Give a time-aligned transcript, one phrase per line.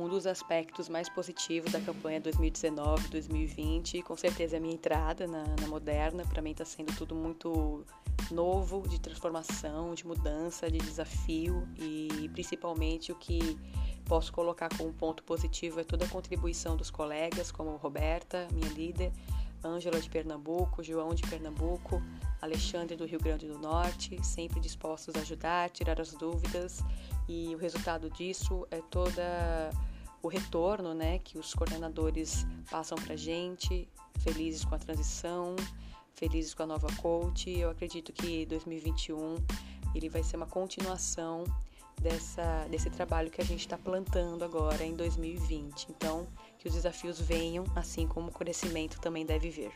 [0.00, 4.02] um dos aspectos mais positivos da campanha 2019-2020.
[4.02, 6.24] Com certeza é a minha entrada na, na Moderna.
[6.24, 7.84] Para mim está sendo tudo muito
[8.30, 13.58] novo, de transformação, de mudança, de desafio e principalmente o que
[14.04, 19.12] posso colocar como ponto positivo é toda a contribuição dos colegas, como Roberta, minha líder,
[19.64, 22.02] Ângela de Pernambuco, João de Pernambuco,
[22.40, 26.82] Alexandre do Rio Grande do Norte, sempre dispostos a ajudar, tirar as dúvidas
[27.28, 29.70] e o resultado disso é toda
[30.22, 33.88] o retorno, né, que os coordenadores passam para gente,
[34.18, 35.56] felizes com a transição,
[36.14, 37.50] felizes com a nova coach.
[37.50, 39.36] Eu acredito que 2021
[39.94, 41.44] ele vai ser uma continuação
[42.00, 45.88] dessa, desse trabalho que a gente está plantando agora em 2020.
[45.90, 46.26] Então,
[46.58, 49.72] que os desafios venham, assim como o conhecimento também deve vir.